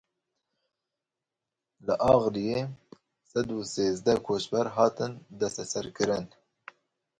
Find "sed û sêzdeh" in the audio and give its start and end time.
3.29-4.21